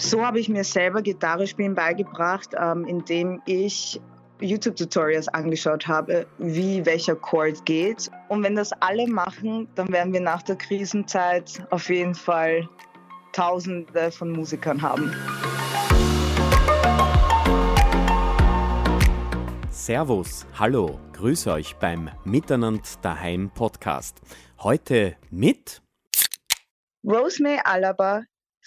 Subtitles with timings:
[0.00, 4.00] So habe ich mir selber Gitarre spielen beigebracht, ähm, indem ich
[4.40, 8.08] YouTube-Tutorials angeschaut habe, wie welcher Chord geht.
[8.28, 12.68] Und wenn das alle machen, dann werden wir nach der Krisenzeit auf jeden Fall
[13.32, 15.12] Tausende von Musikern haben.
[19.70, 24.20] Servus, hallo, grüße euch beim Miteinand daheim Podcast.
[24.60, 25.82] Heute mit
[27.04, 28.22] Rosemary Alaba,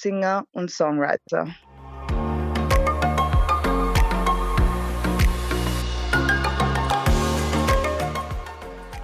[0.00, 1.54] Singer und Songwriter.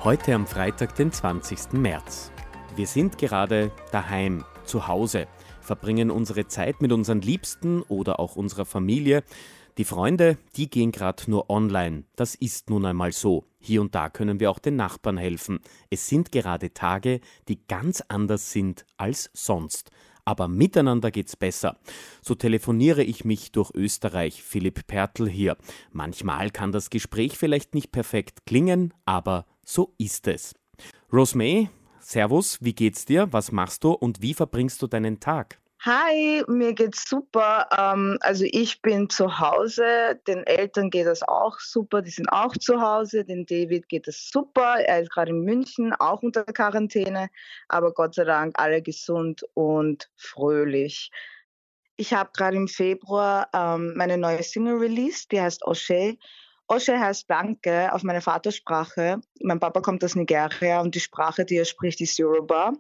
[0.02, 1.74] Heute am Freitag, den 20.
[1.74, 2.32] März.
[2.74, 5.26] Wir sind gerade daheim, zu Hause,
[5.60, 9.22] verbringen unsere Zeit mit unseren Liebsten oder auch unserer Familie.
[9.78, 12.04] Die Freunde, die gehen gerade nur online.
[12.16, 13.44] Das ist nun einmal so.
[13.58, 15.60] Hier und da können wir auch den Nachbarn helfen.
[15.90, 19.90] Es sind gerade Tage, die ganz anders sind als sonst.
[20.24, 21.78] Aber miteinander geht's besser.
[22.22, 24.42] So telefoniere ich mich durch Österreich.
[24.42, 25.56] Philipp Pertl hier.
[25.92, 30.54] Manchmal kann das Gespräch vielleicht nicht perfekt klingen, aber so ist es.
[31.12, 31.68] Rosemay,
[32.00, 33.32] Servus, wie geht's dir?
[33.32, 35.59] Was machst du und wie verbringst du deinen Tag?
[35.82, 37.66] Hi, mir geht's super.
[37.74, 42.54] Ähm, also ich bin zu Hause, den Eltern geht es auch super, die sind auch
[42.54, 47.30] zu Hause, den David geht es super, er ist gerade in München, auch unter Quarantäne,
[47.68, 51.10] aber Gott sei Dank alle gesund und fröhlich.
[51.96, 56.18] Ich habe gerade im Februar ähm, meine neue Single released, die heißt O'Shea
[56.68, 59.20] Osche heißt Danke auf meiner Vatersprache.
[59.40, 62.74] Mein Papa kommt aus Nigeria und die Sprache, die er spricht, ist Yoruba.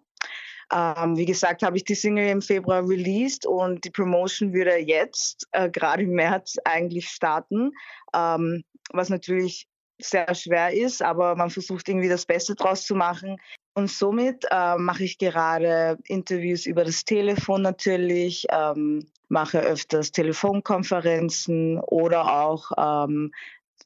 [0.72, 5.48] Ähm, wie gesagt, habe ich die Single im Februar released und die Promotion würde jetzt,
[5.52, 7.72] äh, gerade im März, eigentlich starten,
[8.14, 8.62] ähm,
[8.92, 9.66] was natürlich
[10.00, 13.36] sehr schwer ist, aber man versucht irgendwie das Beste draus zu machen.
[13.74, 21.80] Und somit äh, mache ich gerade Interviews über das Telefon natürlich, ähm, mache öfters Telefonkonferenzen
[21.80, 23.32] oder auch ähm,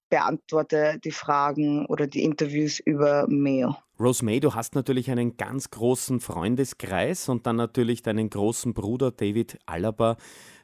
[0.09, 3.75] beantworte die Fragen oder die Interviews über Mail.
[4.01, 9.59] Rosemary, du hast natürlich einen ganz großen Freundeskreis und dann natürlich deinen großen Bruder David
[9.67, 10.17] Alaba,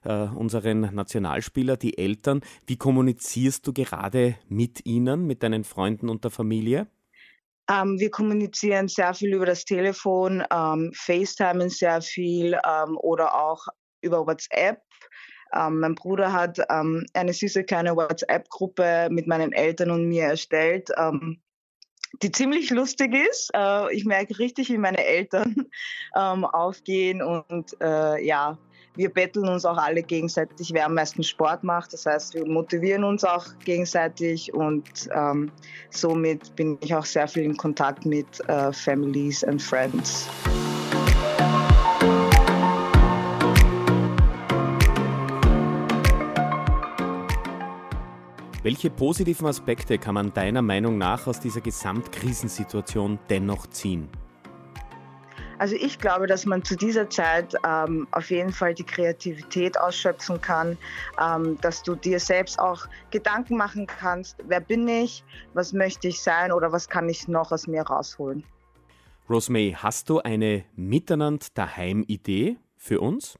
[0.04, 2.40] äh, unseren Nationalspieler, die Eltern.
[2.66, 6.88] Wie kommunizierst du gerade mit ihnen, mit deinen Freunden und der Familie?
[7.70, 13.64] Ähm, wir kommunizieren sehr viel über das Telefon, ähm, FaceTimen sehr viel ähm, oder auch
[14.00, 14.82] über WhatsApp.
[15.54, 20.90] Ähm, mein Bruder hat ähm, eine süße kleine WhatsApp-Gruppe mit meinen Eltern und mir erstellt,
[20.96, 21.40] ähm,
[22.22, 23.50] die ziemlich lustig ist.
[23.54, 25.66] Äh, ich merke richtig, wie meine Eltern
[26.16, 28.58] ähm, aufgehen und äh, ja,
[28.96, 31.92] wir betteln uns auch alle gegenseitig, wer am meisten Sport macht.
[31.92, 35.50] Das heißt, wir motivieren uns auch gegenseitig und ähm,
[35.90, 40.28] somit bin ich auch sehr viel in Kontakt mit äh, Families and Friends.
[48.62, 54.10] Welche positiven Aspekte kann man deiner Meinung nach aus dieser Gesamtkrisensituation dennoch ziehen?
[55.56, 60.42] Also ich glaube, dass man zu dieser Zeit ähm, auf jeden Fall die Kreativität ausschöpfen
[60.42, 60.76] kann,
[61.18, 66.20] ähm, dass du dir selbst auch Gedanken machen kannst, wer bin ich, was möchte ich
[66.20, 68.44] sein oder was kann ich noch aus mir rausholen.
[69.28, 73.38] Rosemary, hast du eine Miteinander daheim Idee für uns?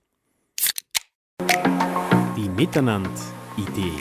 [2.37, 3.11] Die Miteinander
[3.59, 3.93] Idee.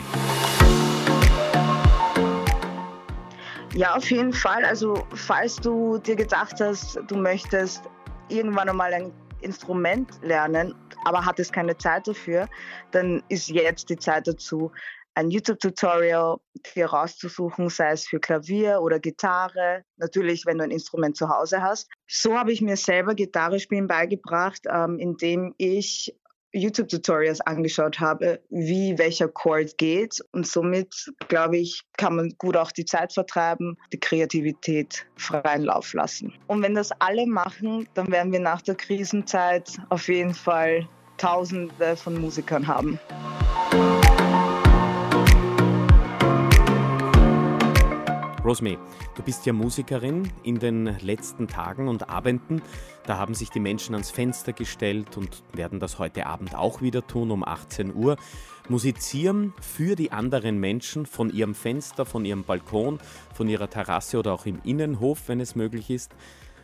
[3.74, 4.64] Ja, auf jeden Fall.
[4.64, 7.82] Also falls du dir gedacht hast, du möchtest
[8.28, 12.48] irgendwann einmal ein Instrument lernen, aber hattest keine Zeit dafür,
[12.90, 14.72] dann ist jetzt die Zeit dazu,
[15.14, 16.38] ein YouTube-Tutorial
[16.74, 21.62] dir rauszusuchen, sei es für Klavier oder Gitarre, natürlich, wenn du ein Instrument zu Hause
[21.62, 21.88] hast.
[22.08, 26.14] So habe ich mir selber Gitarre spielen beigebracht, ähm, indem ich
[26.52, 30.20] YouTube-Tutorials angeschaut habe, wie welcher Chord geht.
[30.32, 35.92] Und somit, glaube ich, kann man gut auch die Zeit vertreiben, die Kreativität freien Lauf
[35.92, 36.32] lassen.
[36.46, 41.96] Und wenn das alle machen, dann werden wir nach der Krisenzeit auf jeden Fall Tausende
[41.96, 42.98] von Musikern haben.
[48.42, 48.78] Rosemary,
[49.20, 50.32] du bist ja Musikerin.
[50.44, 52.62] In den letzten Tagen und Abenden,
[53.04, 57.06] da haben sich die Menschen ans Fenster gestellt und werden das heute Abend auch wieder
[57.06, 58.16] tun um 18 Uhr.
[58.70, 62.98] Musizieren für die anderen Menschen von ihrem Fenster, von ihrem Balkon,
[63.34, 66.12] von ihrer Terrasse oder auch im Innenhof, wenn es möglich ist,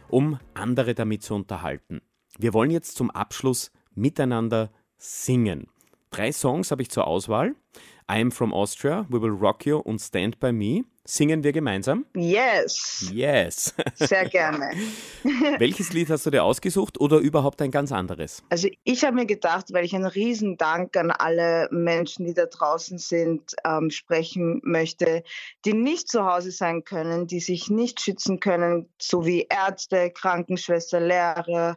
[0.09, 2.01] um andere damit zu unterhalten.
[2.39, 5.67] Wir wollen jetzt zum Abschluss miteinander singen.
[6.11, 7.55] Drei Songs habe ich zur Auswahl.
[8.09, 10.85] I'm from Austria, We Will Rock You und Stand By Me.
[11.05, 12.07] Singen wir gemeinsam?
[12.15, 13.11] Yes.
[13.13, 13.75] Yes.
[13.95, 14.73] Sehr gerne.
[15.59, 18.43] Welches Lied hast du dir ausgesucht oder überhaupt ein ganz anderes?
[18.49, 22.47] Also ich habe mir gedacht, weil ich einen riesen Dank an alle Menschen, die da
[22.47, 25.23] draußen sind, ähm, sprechen möchte,
[25.65, 31.01] die nicht zu Hause sein können, die sich nicht schützen können, so wie Ärzte, Krankenschwester,
[31.01, 31.77] Lehrer,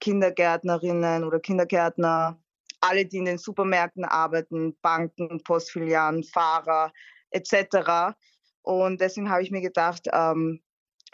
[0.00, 2.38] Kindergärtnerinnen oder Kindergärtner,
[2.80, 6.92] alle, die in den Supermärkten arbeiten, Banken, Postfilialen, Fahrer
[7.30, 8.14] etc.
[8.62, 10.60] Und deswegen habe ich mir gedacht, ähm,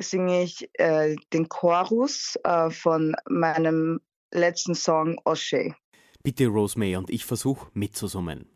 [0.00, 4.00] singe ich äh, den Chorus äh, von meinem
[4.32, 5.74] letzten Song O'Shea.
[6.22, 8.48] Bitte Rosemary und ich versuche mitzusummen.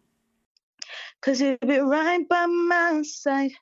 [1.21, 3.53] Cause you'll be right by my side